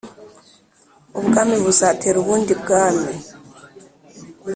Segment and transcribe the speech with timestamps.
[1.19, 3.13] Ubwami Buzatera Ubundi Bwami